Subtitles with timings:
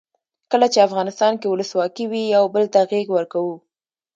[0.51, 3.55] کله چې افغانستان کې ولسواکي وي یو بل ته غیږ ورکوو.